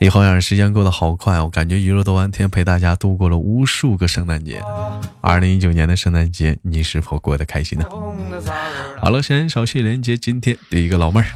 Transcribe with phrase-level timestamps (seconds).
[0.00, 4.60] 一晃眼，时间过得好快，我感觉娱乐多半天陪大家度过了无数个圣诞节。
[5.20, 7.84] 二零一九年的圣诞节，你是否过得开心呢？
[9.00, 11.26] 好了，先少谢连接今天第一个老妹儿。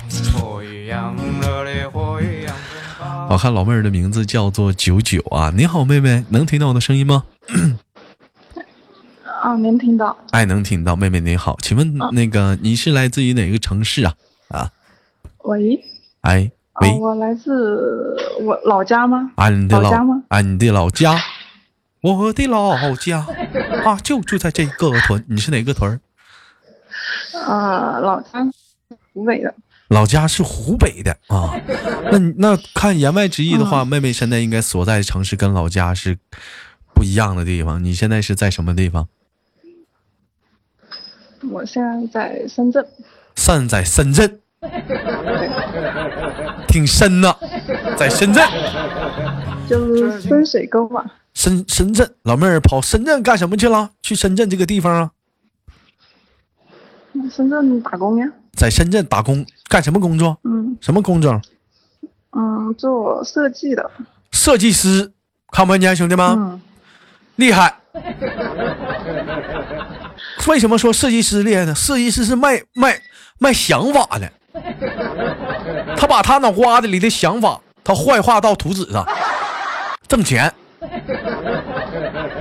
[3.28, 7.24] 我看老妹儿的名字叫做九九啊，你好，妹妹，能听到我的声音吗？
[9.40, 10.16] 啊，能听到。
[10.32, 14.14] 哎，能听到，妹妹你好，请问那个你是来自于哪个城市啊？
[14.48, 14.70] 啊？
[15.44, 15.80] 喂？
[16.22, 16.50] 哎？
[16.80, 19.32] 喂，我来自我老家吗？
[19.36, 20.22] 啊，你的老家吗？
[20.28, 21.18] 啊，你的老家，
[22.00, 23.26] 我的老家
[23.84, 25.24] 啊，就住在这个屯。
[25.28, 26.00] 你是哪个屯？
[27.46, 28.50] 啊，老家
[29.12, 29.54] 湖北的。
[29.88, 31.60] 老家是湖北的啊？
[32.12, 36.16] 那那看言外之意的话，妹妹现在应该所在的城市跟老家是
[36.94, 37.82] 不一样的地方。
[37.82, 39.08] 你现在是在什么地方？
[41.50, 42.86] 我现在在深圳。
[43.34, 44.40] 现在深圳。
[46.68, 47.34] 挺深呐，
[47.96, 48.46] 在深圳，
[49.68, 51.04] 就是深水沟嘛。
[51.34, 53.90] 深深圳，老妹儿跑深圳干什么去了？
[54.02, 55.10] 去深圳这个地方啊？
[57.30, 58.26] 深圳打工呀。
[58.52, 60.36] 在深圳打工干什么工作？
[60.44, 60.76] 嗯。
[60.80, 61.40] 什么工作？
[62.32, 63.90] 嗯，做设计的。
[64.32, 65.12] 设计师，
[65.50, 66.26] 看不看见兄弟们？
[66.38, 66.60] 嗯。
[67.36, 67.76] 厉害。
[70.46, 71.74] 为什么说设计师厉害呢？
[71.74, 73.00] 设计师是卖卖
[73.38, 74.30] 卖想法的。
[75.96, 79.06] 他把他脑瓜子里的想法，他幻化到图纸上，
[80.08, 80.52] 挣钱。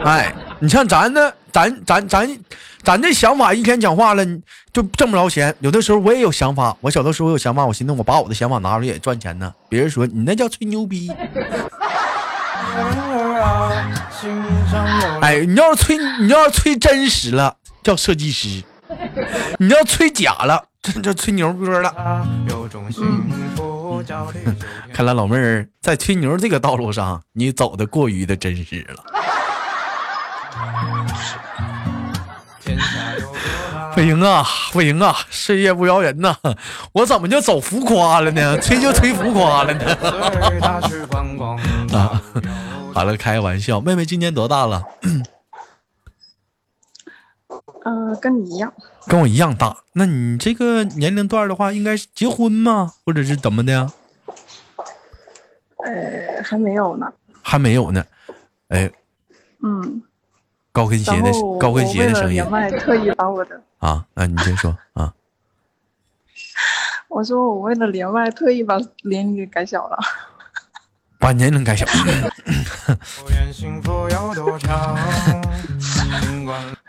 [0.04, 2.40] 哎，你像咱呢，咱咱咱
[2.82, 4.26] 咱这想法一天讲话了，
[4.72, 5.54] 就挣不着钱。
[5.60, 9.54] 有的时候我也有想法，我小的时候有想法，我寻思我把我的想法拿出来也赚钱呢。
[9.68, 11.12] 别人说你那叫吹牛逼。
[15.22, 18.64] 哎，你要是吹，你要是吹真实了，叫设计师；
[19.60, 20.64] 你要吹假了。
[20.82, 21.94] 这这吹牛歌了，
[24.94, 29.04] 看来老妹儿在吹牛这个道路上，你走的过于的真实了。
[33.94, 36.34] 不行啊，不行啊，事业不饶人呐！
[36.94, 38.58] 我怎么就走浮夸了呢？
[38.62, 39.98] 吹就吹浮夸了呢？
[41.92, 42.22] 啊，
[42.94, 43.82] 好了，开玩笑。
[43.82, 44.82] 妹妹今年多大了？
[48.12, 48.74] 嗯，跟你一样。
[49.08, 52.94] 跟我一样大，那你这个年龄段的话，应该是结婚吗？
[53.06, 53.92] 或者是怎么的呀？
[55.86, 57.12] 呃，还没有呢。
[57.42, 58.06] 还没有呢，
[58.70, 58.92] 哎。
[59.64, 60.04] 嗯。
[60.72, 62.44] 高跟鞋的高跟鞋的声音。
[62.80, 63.60] 特意把我的。
[63.80, 65.14] 啊，那你先说啊。
[67.10, 69.98] 我说我为了连麦，特意把年龄给改小了。
[71.18, 71.86] 把年龄改小。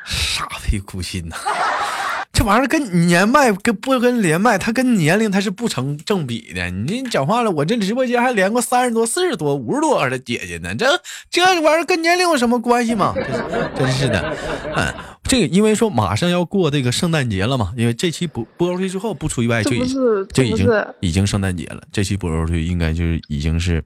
[0.05, 1.37] 傻逼苦心呐！
[2.33, 6.71] 这玩意儿跟年迈跟不跟连麦，它跟年龄它是不成正比的。
[6.71, 10.75] 你讲话了，我这直播间还连过三十多、四十多、五十多的姐姐呢。
[10.75, 10.87] 这
[11.29, 13.15] 这玩意儿跟年龄有什么关系吗？
[13.77, 14.35] 真是的，
[14.75, 14.95] 嗯，
[15.25, 20.69] 这个因为说马上要过这个圣诞节了嘛，因为这期播播出去之后，不出意外就已经就已经
[21.01, 21.83] 已经圣诞节了。
[21.93, 23.83] 这期播出去应该就是已经是，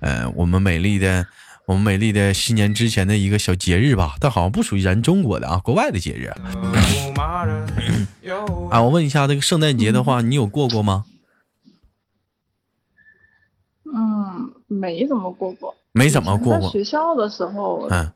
[0.00, 1.24] 呃，我们美丽的。
[1.66, 6.26] 我们美丽的新年之前的一个小节日吧，但好像不属于咱中国的啊，国外的节日。
[8.70, 11.04] 啊， 我问一下，这个圣诞节的话，你有过过吗？
[13.84, 15.74] 嗯，没怎么过过。
[15.90, 16.70] 没怎么过过。
[16.70, 18.12] 学校的时候，嗯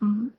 [0.00, 0.30] 嗯，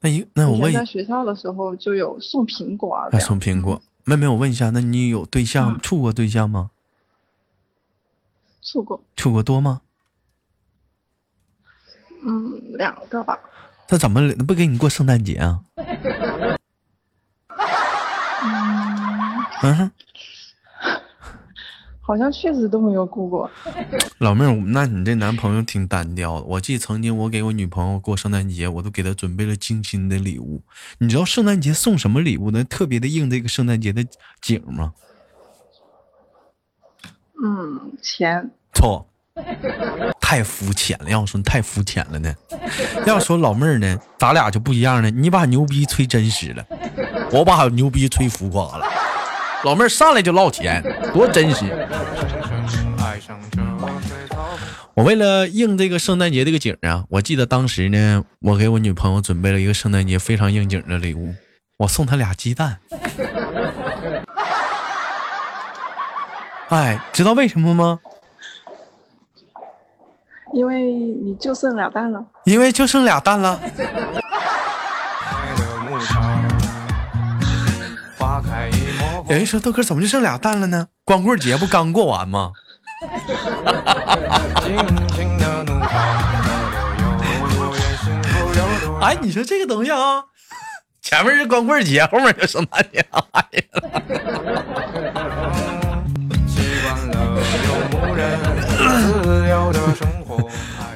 [0.00, 3.80] 那一那我问，在学校的时候就有送苹果啊，送苹果。
[4.02, 6.72] 妹妹，我问一下，那你有对象处过对象吗？
[8.60, 9.00] 处过。
[9.14, 9.82] 处过多吗？
[12.24, 13.38] 嗯，两个吧。
[13.88, 15.60] 他怎么不给你过圣诞节啊？
[19.64, 19.90] 嗯，
[22.00, 23.48] 好像确实都没有过过。
[24.18, 26.46] 老妹儿，那你这男朋友挺单调的。
[26.46, 30.62] 我记得曾经我给我女朋友过圣诞节，我都给她准备了精心的礼物。
[30.98, 32.64] 你知道圣诞节送什么礼物能？
[32.66, 34.04] 特别的应这个圣诞节的
[34.40, 34.94] 景吗？
[37.44, 38.50] 嗯，钱。
[38.72, 39.06] 错。
[40.32, 42.34] 太肤浅了，要说你太肤浅了呢。
[43.04, 45.10] 要说老妹儿呢，咱俩就不一样了。
[45.10, 46.64] 你把牛逼吹真实了，
[47.30, 48.86] 我把牛逼吹浮夸了。
[49.62, 50.82] 老妹儿上来就唠钱，
[51.12, 51.66] 多真实。
[54.94, 61.34] 我为了应这个圣诞节这个景啊，我记得当时呢，我给我女朋友准备了一个圣诞节非常应景的礼物，
[61.76, 62.78] 我送她俩鸡蛋。
[66.70, 68.00] 哎，知道为什么吗？
[70.52, 72.22] 因为你就剩俩蛋了。
[72.44, 73.58] 因为就剩俩蛋了。
[79.28, 80.88] 有人说豆哥怎么就剩俩蛋了呢？
[81.04, 82.52] 光棍节不刚过完吗？
[89.00, 90.22] 哎，你说这个东西啊，
[91.00, 93.04] 前面是光棍节，后面就圣诞节。
[93.10, 93.26] 了。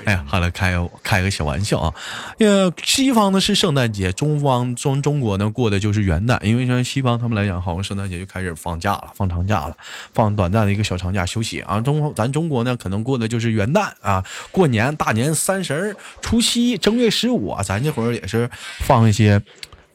[0.06, 0.72] 哎呀，好了，开
[1.02, 1.92] 开个小玩笑啊。
[2.38, 6.40] 呃，西方呢是圣诞节，中方中中国呢过的就是元旦。
[6.42, 9.76] 因为像西方他们来讲，好像圣诞节就开始放假了，放长假了，
[10.14, 11.80] 放短暂的一个小长假休息啊。
[11.80, 18.48] 中咱中国呢可能过的就是元旦啊，过年大年三十儿、除夕、正月十五啊，咱这会儿也是
[18.78, 19.42] 放一些。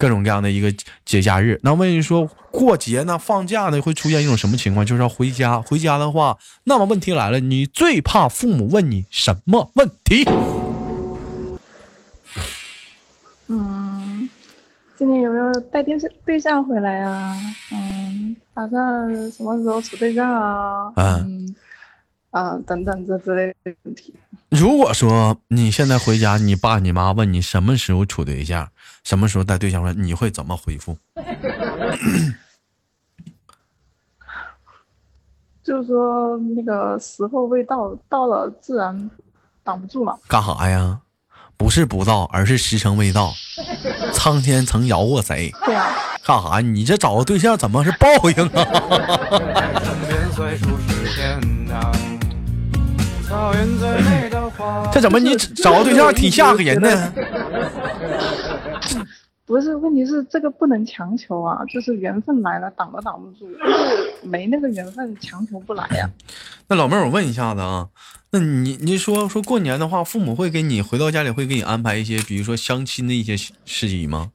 [0.01, 0.73] 各种各样的一个
[1.05, 4.83] 节假日，那问你说过节呢，放假呢会出现一种什么情况？
[4.83, 5.61] 就是要回家。
[5.61, 10.27] 回家的话，那么问题来了，你最怕父母问你什么问题？
[13.45, 14.27] 嗯，
[14.97, 17.37] 今年有没有带对象对象回来啊？
[17.71, 20.91] 嗯，打算什么时候处对象啊？
[20.95, 21.55] 嗯嗯，
[22.31, 24.15] 啊，等等这之类的问题。
[24.49, 28.67] 如果说你现在回家，你爸你妈问你什么时候处对象，
[29.03, 30.97] 什么时候带对象回来，你会怎么回复？
[35.63, 39.09] 就是说那个时候未到，到了自然
[39.63, 40.17] 挡不住嘛。
[40.27, 40.99] 干啥呀？
[41.55, 43.31] 不是不到，而是时辰未到。
[44.11, 45.51] 苍天曾饶过谁？
[45.65, 45.91] 对啊，
[46.25, 46.59] 干啥？
[46.59, 48.65] 你这找个对象怎么是报应啊？
[54.91, 57.13] 这怎么你找个对象挺吓个人呢？
[59.51, 66.09] 不是，问题是这个不能强求啊，就是缘分来了，挡都挡不住，就是没那个缘分，强求不来呀、
[66.69, 67.89] 那老妹儿，我问一下子啊，
[68.29, 74.31] 那你你说说过年的话，父母会给你回到家里会给你安排一些，比如说相亲的一些事事宜吗？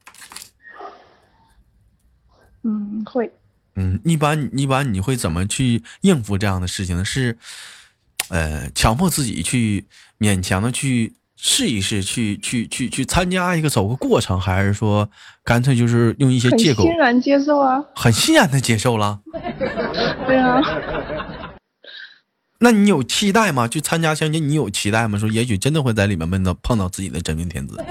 [2.62, 3.32] 嗯，会。
[3.76, 7.04] 嗯，一般一般你会怎么去应付这样的事情呢？
[7.06, 7.38] 是，
[8.28, 9.86] 呃，强迫自己去
[10.18, 15.08] 勉强的去试一试，去去去去参加一个走个过程，还是说
[15.44, 19.20] 干脆就是用一些借口欣然接受啊，很欣然的接受了？
[20.26, 20.60] 对啊，
[22.60, 23.68] 那你有期待吗？
[23.68, 25.18] 去参加相亲，你有期待吗？
[25.18, 27.84] 说也许真的会在里面碰到碰到自己的真命天子。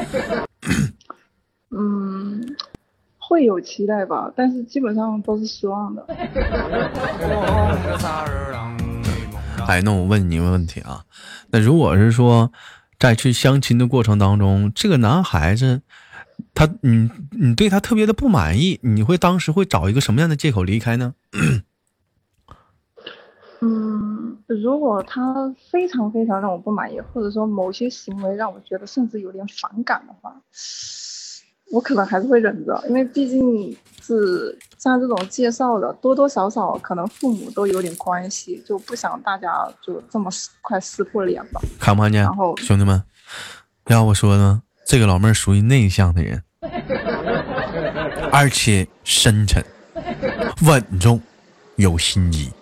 [1.69, 2.55] 嗯，
[3.19, 6.03] 会有期待吧，但是基本上都是失望的。
[9.67, 11.03] 哎，那我问你一个问题啊，
[11.51, 12.51] 那如果是说
[12.99, 15.81] 在去相亲的过程当中，这个男孩子
[16.53, 21.15] 他你你对他特别的不满意，你会当时会找一个什么样的借口离开呢？
[23.61, 30.41] 嗯，如果他非常非常让我不满意，或者说某些行为让我觉得甚至有点反感的话，
[31.75, 41.59] 我可能还是会忍着，因为毕竟是像这种介绍的，多多少少可能父母都有点关系，就不想大家就这么撕快撕破脸吧。
[41.77, 43.03] 看不看见然后，兄弟们？
[43.87, 46.41] 要我说呢，这个老妹儿属于内向的人，
[48.31, 49.61] 而且深沉、
[50.65, 51.19] 稳重、
[51.75, 52.53] 有心机。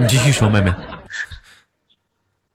[0.00, 0.74] 你继续说，妹妹。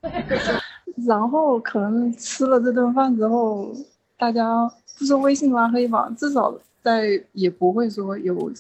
[1.08, 3.74] 然后可能吃了这顿饭之后，
[4.18, 4.70] 大家
[5.00, 6.54] 不说微信拉黑吧，至少
[6.84, 8.52] 在也不会说有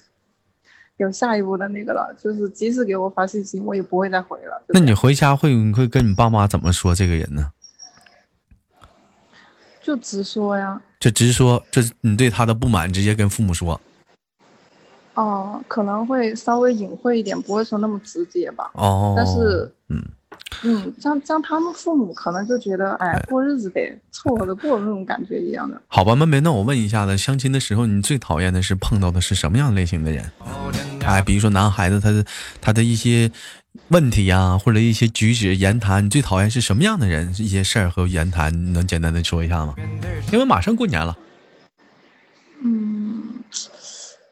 [0.97, 2.15] 有下一步的那个了。
[2.17, 4.63] 就是即使给我发信息，我也不会再回了。
[4.69, 7.51] 那你回家会你会跟你爸妈怎么说这个人呢？
[9.81, 13.79] 就直说呀，就直说，这你对他的不满，直接跟父母说。
[15.15, 18.71] 哦、可能会稍微隐晦一点，不会说那么直接吧。
[18.75, 20.01] 哦，但是，嗯，
[20.63, 25.81] 嗯，像像他们父母可能就觉得，哎，过日子得凑合着过那种感觉一样的。
[25.87, 30.29] 好吧，妹妹，那我问一下子，相亲的时候，你最讨厌的是碰到的是什么样类型的人？
[31.05, 32.25] 哎，比如说男孩子他的
[32.61, 33.31] 他的一些
[33.87, 37.29] 问题呀、或者一些举止言谈，你最讨厌是什么样的人？
[37.37, 39.75] 一些事儿和言谈，你能简单的说一下吗？
[40.31, 41.17] 因为马上过年了。
[42.61, 43.43] 嗯，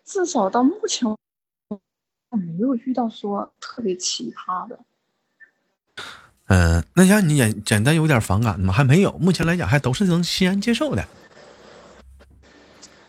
[0.05, 4.77] 至少到目前我没有遇到说特别奇葩的。
[6.47, 8.73] 嗯、那让你简简单有点反感的吗？
[8.73, 11.03] 还没有，目前来讲还都是能欣然接受的。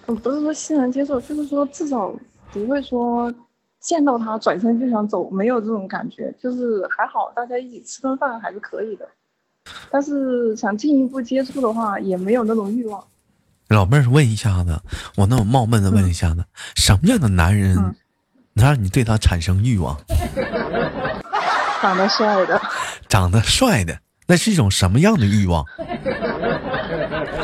[0.06, 2.12] 我，不是说欣然接受，就是说至少
[2.52, 3.32] 不会说
[3.78, 9.08] 见到他转身就想走，没有这种感觉，就是还好，大家一起吃顿饭还是可以的。
[9.90, 13.04] 但是想进一步接触的话，也没有那种欲望。
[13.68, 14.80] 老妹儿，问一下子，
[15.14, 16.42] 我那我冒昧的问一下子，
[16.74, 17.94] 什么样的男人嗯
[18.54, 19.96] 能让你对他产生欲望？
[21.80, 22.60] 长得帅的，
[23.08, 25.64] 长得帅的，那是一种什么样的欲望？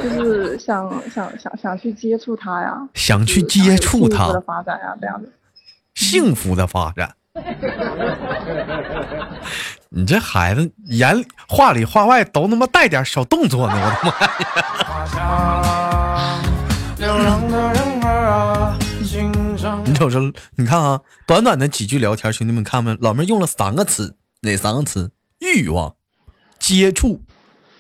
[0.03, 5.33] 就是想想想想去接触他呀，想去接触他幸福的发展呀，这样子。
[5.95, 7.15] 幸福的发展。
[9.89, 14.11] 你这孩子言话里话外都他妈带点小动作呢，我的妈！
[14.85, 16.43] 花香，
[16.99, 20.21] 流浪的人儿啊，心上你瞅瞅，
[20.57, 22.97] 你看啊，短短的几句聊天，兄弟们看没？
[23.01, 25.11] 老妹用了三个词，哪三个词？
[25.41, 25.95] 欲望、
[26.59, 27.21] 接触、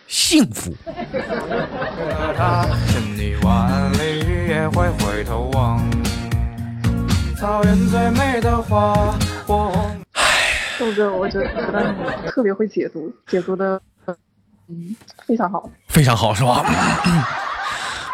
[0.07, 0.75] 幸福。
[0.85, 5.81] 的他，千里万里也会回头望。
[7.39, 9.15] 草原最美的花，
[9.47, 9.91] 我
[10.79, 13.81] 豆哥，我觉得你特别会解读，解读的
[14.69, 14.97] 嗯
[15.27, 16.65] 非常好，非常好，是吧？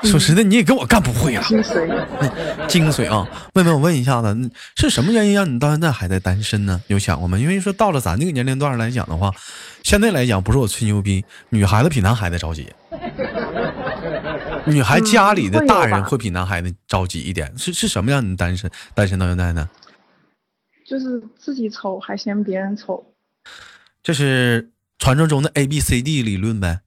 [0.04, 2.66] 说实的，你也跟我干不会啊，精髓。
[2.66, 3.28] 精髓啊！
[3.54, 6.80] 妹妹，我问一下子，是什么原因让你到现在还在单身呢？
[6.86, 7.38] 有想过吗？
[7.38, 9.32] 因为说到了咱这个年龄段来讲的话，
[9.82, 12.68] 现在来讲不是我吹牛逼，女孩子比男孩子着急，
[14.64, 17.52] 女孩家里的大人会比男孩子着急一点。
[17.58, 19.68] 是是什么让你单身单身到现在呢？
[20.86, 23.04] 就是自己丑还嫌别人丑，
[24.02, 26.80] 这是传说中的 A B C D 理论呗，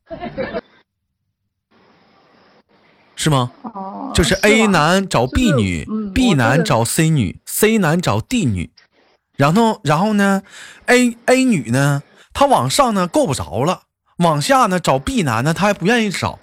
[3.24, 3.51] 是吗？
[3.62, 8.70] 哦、就是 A 男找 B 就是女、嗯 b 男找 C 女，C 男找 D 女，
[9.38, 10.42] 然后然后呢
[10.88, 12.03] ，A A 女呢，
[12.34, 13.84] 她往上呢够不着了，
[14.18, 16.38] 往下呢找 B 男呢，她还不愿意找。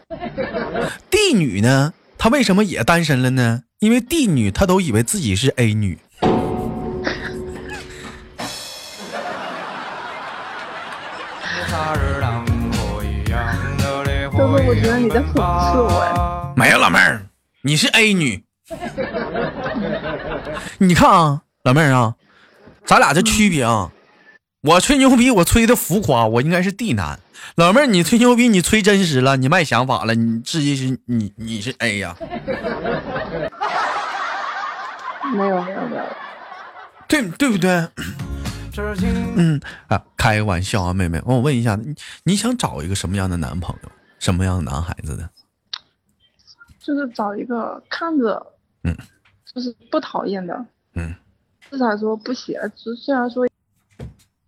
[1.10, 3.64] D 女呢，她为什么也单身了呢？
[3.80, 5.98] 因为 D 女她都以为自己是 A 女。
[14.40, 16.52] 夏日当火一样的烈火豆哥，我觉得你在讽刺我呀。
[16.56, 17.26] 没有老妹儿，
[17.62, 18.42] 你是 A 女。
[20.78, 22.14] 你看啊，老妹儿啊，
[22.84, 23.90] 咱俩这区别啊，
[24.62, 27.18] 我吹牛逼，我吹的浮夸，我应该是 D 男。
[27.56, 32.16] 老妹儿，你吹牛逼，你吹真实了，你卖想法了，你自己是你你是 A 呀、
[35.34, 36.02] 没有没有没有，
[37.08, 37.86] 对对不对？
[39.36, 41.94] 嗯啊，开个玩笑啊，妹妹，我问一下，你
[42.24, 43.90] 你想找一个什么样的男朋友，
[44.20, 45.28] 什么样的男孩子的？
[46.78, 48.96] 就是找一个看着，嗯，
[49.44, 51.14] 就是不讨厌的，嗯，
[51.70, 53.46] 至少说不喜，就虽然说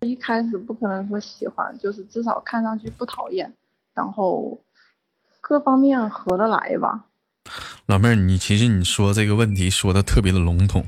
[0.01, 3.53] 一开始不可能说喜欢，就是至少看上去不讨厌，
[3.93, 4.59] 然后
[5.41, 7.05] 各方面合得来吧。
[7.85, 10.85] 老妹儿，你其实你说这个问题说的特别的笼统，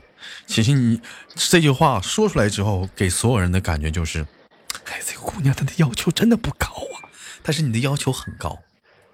[0.48, 1.00] 其实你
[1.36, 4.26] 这句话说出来之后，给所有人的感觉就是，
[4.86, 7.08] 哎，这个姑娘她的要求真的不高啊，
[7.44, 8.58] 但是你的要求很高。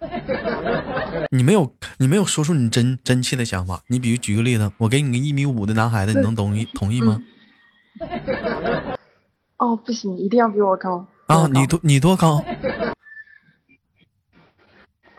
[1.29, 3.81] 你没有，你没有说出你真真切的想法。
[3.87, 7.21] 你比如举个例子，我给你个一米五的男孩子，你能同意同意吗？
[9.57, 11.05] 哦，不行，一定要比我高。
[11.27, 12.43] 啊，你多你多高？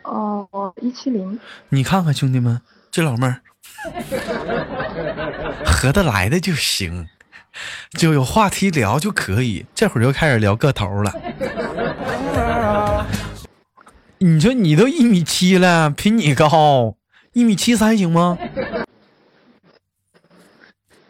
[0.03, 2.61] 哦，我一七零，你看看兄弟们，
[2.91, 3.41] 这老妹儿
[5.65, 7.09] 合得来的就行，
[7.93, 9.65] 就有话题聊就可以。
[9.75, 11.13] 这会儿就开始聊个头了。
[14.23, 16.95] 你说你都一米七了，比你高，
[17.33, 18.39] 一米七三行吗？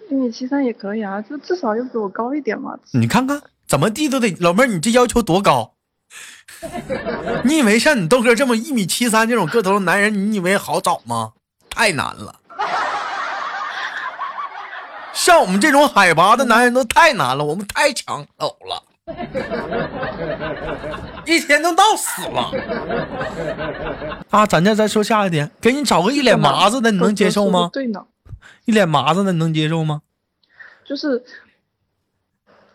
[0.09, 2.79] 一米七三也可以啊，就至少要比我高一点嘛。
[2.93, 5.75] 你看看怎么地都得，老妹儿，你这要求多高？
[7.45, 11.33] 你以为像你豆哥这么一米七三这种个头的男人，你以为好找吗？
[11.69, 12.41] 太难了。
[15.13, 18.83] 像我们这种海拔的男人都太难了，我们太抢手了，
[21.27, 22.51] 一天都到死了。
[24.31, 27.71] 啊，咱这再说下一点，给你找个一脸麻子的，你能接受吗？
[27.73, 28.05] 对呢，
[28.65, 30.03] 一脸麻子的，你能接受吗？
[30.85, 31.23] 就是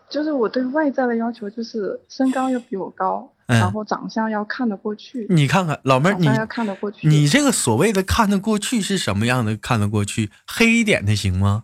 [0.10, 7.08] 就是我对外在的要求就是身高要比我高，嗯然后长相要看得过去，你看看老妹儿，你要看得过去。
[7.08, 9.58] 你这个所谓的看得过去是什么样的？
[9.58, 11.64] 看得过去，黑一点的行吗？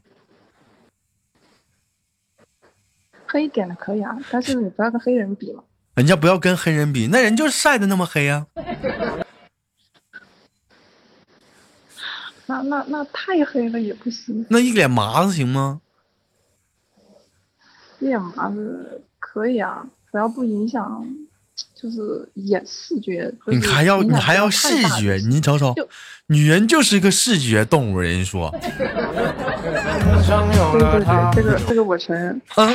[3.26, 5.64] 黑一点的可以啊，但是你不要跟黑人比嘛。
[5.96, 8.48] 人家不要跟黑人比，那人就是晒的那么黑啊。
[12.46, 15.80] 那那那太黑了也不行，那一脸麻子行吗？
[18.00, 21.08] 一脸麻子可以啊，只要不影响，
[21.74, 23.34] 就是眼视觉。
[23.46, 24.68] 就是你还要你还要视
[25.00, 25.74] 觉，就你瞅瞅，
[26.28, 28.00] 女人就是个视觉动物。
[28.00, 28.70] 人家说，对
[30.82, 32.42] 对对，这个这个我承认。
[32.56, 32.68] 啊，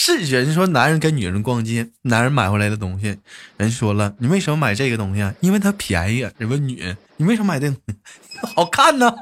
[0.00, 0.38] 视觉。
[0.38, 3.18] 人说男人跟女人逛街，男人买回来的东西，
[3.56, 5.34] 人说了，你为什么买这个东西啊？
[5.40, 6.30] 因为它便宜啊。
[6.38, 7.76] 人问女人，你为什么买这个？
[8.54, 9.12] 好看呢。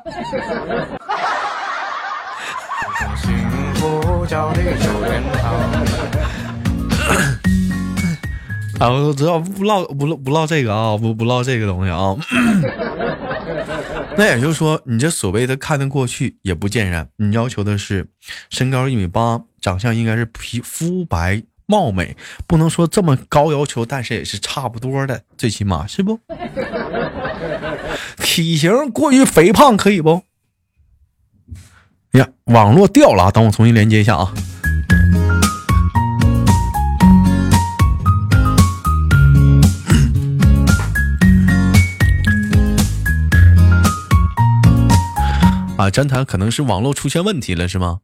[3.16, 3.33] 幸
[3.76, 4.02] 福。
[8.78, 12.14] 啊，我知道不唠不唠不唠这个啊，不不唠这个东西啊。
[14.18, 18.06] 那也就是说，你这所谓的看得过去也不见然，你要求的是
[18.50, 22.16] 身高一米八，长相应该是皮肤白貌美，
[22.47, 26.18] 不能说这么高要求，但是也是差不多的，最起码是不？
[28.18, 30.23] 体型过于肥胖可以不？
[32.12, 34.35] 呀，网络掉了啊，等我重新连接一下啊。
[45.76, 48.00] 啊，詹谈可能是网络出现问题了，是吗？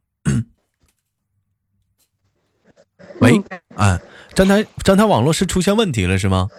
[3.19, 3.41] 喂，
[3.75, 3.99] 啊，
[4.33, 6.49] 詹谈詹谈网络是出现问题了，是吗？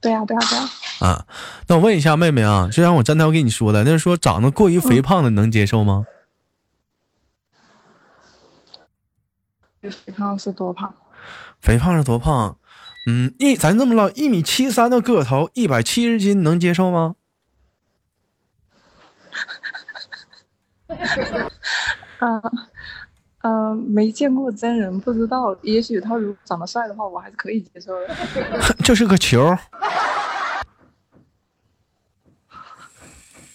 [0.00, 0.70] 对呀、对呀、对呀、
[1.00, 1.26] 啊，
[1.66, 6.06] 那我问一下妹妹啊，就像我詹谈我跟你说的，那是说长得过于肥胖的能接受吗？
[9.80, 10.94] 肥胖是多胖？
[11.60, 12.58] 肥胖是多胖？
[13.06, 17.16] 嗯，一咱这么唠，一米七三的个头，一百七十斤能接受吗？
[20.88, 22.42] 嗯、
[23.42, 25.56] 嗯、没见过真人，不知道。
[25.62, 28.14] 也许他如果长得帅的话，我还是可以接受的。
[28.84, 29.56] 就是个球。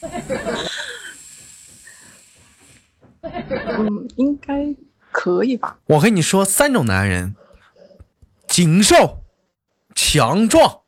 [3.21, 4.73] 嗯，应该
[5.11, 5.77] 可以吧？
[5.85, 7.35] 我跟你说，三种男人：
[8.47, 9.23] 精瘦、
[9.93, 10.81] 强壮、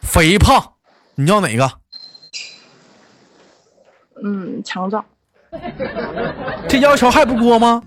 [0.00, 0.74] 肥胖。
[1.16, 1.80] 你要哪个？
[4.24, 5.04] 嗯，强壮。
[6.68, 7.82] 这要求还不过吗？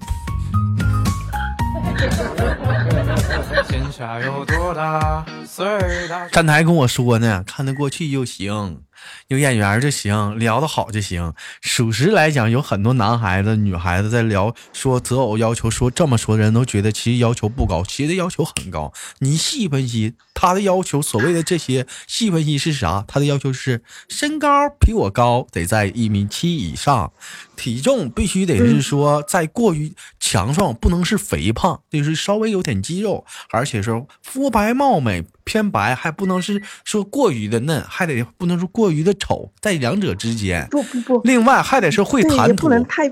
[3.68, 5.66] 天下有多大，随
[6.08, 8.82] 大站台跟我说呢，看得过去就行，
[9.28, 11.34] 有眼缘就行，聊得好就行。
[11.62, 18.94] 属实来讲，有很多男孩子、女孩子在聊说择偶要求，说这么说的人都觉得其实要求不高，其实要求很高。
[19.20, 23.04] 你细分析他的要求，所谓的这些细分析是啥？
[23.08, 27.12] 他的要求是身高比我高，得在一米七以上，
[27.56, 40.68] 体重必须得是说在过于强壮，不能是肥胖，就是稍微有点肌肉，而且是肤白貌美偏白，还不能是说过于的嫩，还得不能说过于的丑，在两者之间。
[40.70, 43.10] 不不不，另外还得是会谈吐不，能太，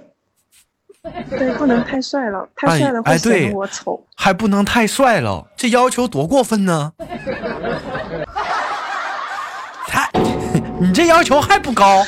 [1.30, 4.06] 对，不能太帅了，太哎帅了会显哎对得我丑。
[4.16, 6.92] 还不能太帅了，这要求多过分呢？
[9.88, 10.10] 太，
[10.80, 12.06] 你这要求还不高，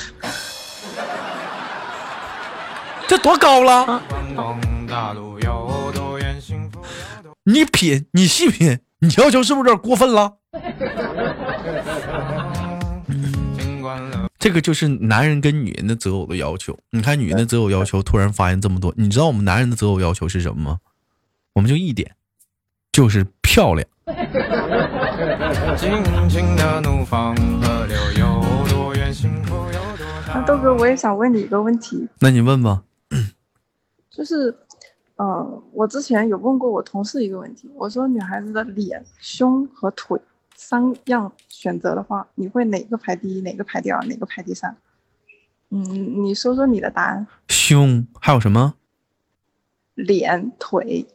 [3.08, 4.04] 这多高了？
[7.44, 10.38] 你品，你细品，你要求是不是有点过分了？
[14.40, 16.78] 这个就是男人跟女人的择偶的要求。
[16.92, 18.94] 你看女人的择偶要求，突然发现这么多。
[18.98, 20.80] 你知道我们男人的择偶要求是什么吗？
[21.54, 22.16] 我们就一点，
[22.92, 23.88] 就是漂亮。
[25.76, 25.92] 尽
[26.30, 30.36] 情的怒放，河流有多远，幸福有多大。
[30.36, 32.84] 那豆哥，我也想问你一个问题，那你问吧。
[34.12, 34.56] 就是，
[35.18, 40.20] 呃，我之前有问过我同事一个问题，我说女孩子的脸、胸和腿
[40.56, 44.78] 三样选择的话，你会哪个排第一，哪个排第二，哪个排第三？
[45.70, 47.28] 嗯，你说说你的答案。
[47.50, 48.76] 胸还有什么？
[49.96, 51.08] 脸、腿，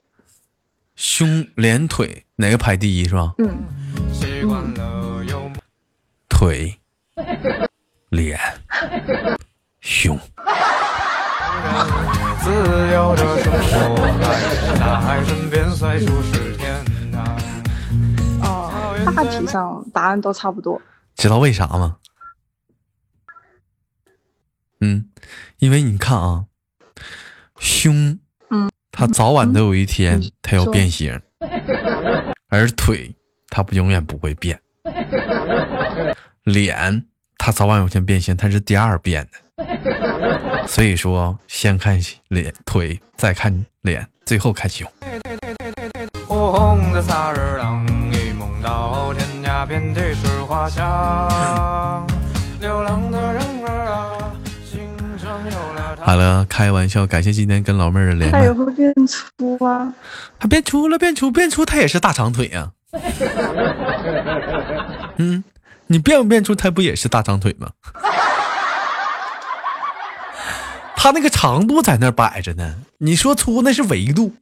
[0.96, 3.34] 胸、脸、腿，哪个排第一是吧？
[3.38, 3.62] 嗯，
[6.28, 6.80] 腿、
[8.10, 8.38] 脸、
[9.80, 10.18] 胸。
[12.42, 12.50] 自
[12.92, 17.24] 由的生活，在大海身边随处是天堂。
[18.42, 20.82] 哦、大体上答案都差不多。
[21.14, 21.98] 知道为啥吗？
[24.80, 25.08] 嗯，
[25.58, 26.46] 因为你看啊，
[27.60, 28.18] 胸，
[28.50, 31.20] 嗯，它早晚都有一天嗯它要变形，
[32.48, 33.14] 而腿
[33.50, 34.60] 它不永远不会变，
[36.42, 37.04] 脸
[37.38, 39.38] 它早晚有一天变形，它是第二变的，
[40.66, 44.86] 所以说先看脸腿，再看脸，最后看胸。
[56.00, 58.54] 好了，开玩笑，感谢今天跟老妹儿的连它也麦。
[58.54, 59.92] 会变粗啊。
[60.38, 62.70] 他变粗了，变粗变粗，他也是大长腿呀、
[65.16, 65.42] 嗯，
[65.86, 67.70] 你变不变粗，他不也是大长腿吗？
[71.02, 74.32] 他那个长度在那儿摆着呢，你说粗那是维度，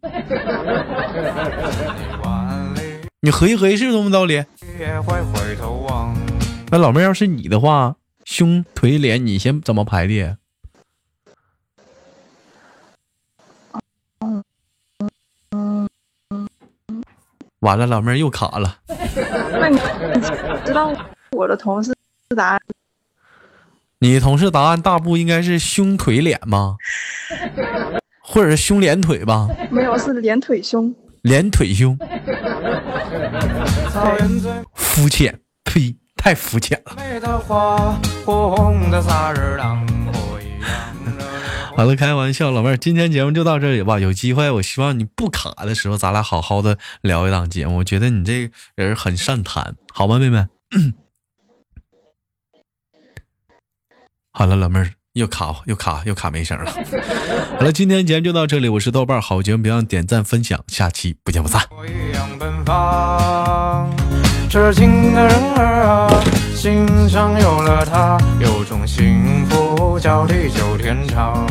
[3.21, 4.45] 你合计合计是不这么道理？
[6.71, 7.97] 那老妹儿要是你的话，
[8.27, 10.37] 胸腿脸你先怎么排列？
[17.61, 18.81] 完了，老妹儿又卡了。
[18.87, 19.79] 那你
[20.67, 20.93] 知道
[21.31, 21.97] 我的同事
[22.37, 22.61] 答案？
[24.03, 26.77] 你同事答案大部应该是胸腿脸吗？
[28.23, 29.47] 或者是胸脸腿吧？
[29.71, 30.95] 没有，是连腿胸。
[31.21, 31.99] 脸腿胸，
[34.75, 36.97] 肤浅，呸，太肤浅了。
[36.97, 37.77] 美的花，
[38.25, 40.71] 火红的萨日朗，火一样
[41.05, 41.77] 热烈。
[41.77, 44.01] 好了，开玩笑，老妹儿，今天节目就到这里吧。
[44.01, 47.77] 有机会，我希望你不卡的时候，咱俩好好的聊一档节目。
[47.77, 50.47] 我觉得你这人很善谈，好吗，妹妹？
[54.33, 56.71] 好了，老妹儿又卡又卡又卡没声了。
[57.59, 61.61] 好了，今天节目就到这里，我是豆瓣儿，好节目别忘点赞分享，下期不见不散。
[61.77, 63.91] 我一样奔放。
[64.49, 66.09] 痴情的人儿啊，
[66.55, 71.47] 心上有了她，有种幸福叫地久天长。